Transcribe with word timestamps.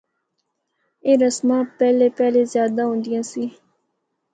اے 1.05 1.11
رسماں 1.21 1.63
پہلا 1.77 2.07
پہلا 2.17 2.41
زیادہ 2.53 2.81
ہوندیاں 2.89 3.23
سی۔ 3.31 3.43